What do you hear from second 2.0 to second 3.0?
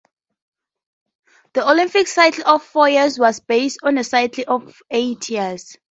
cycle of four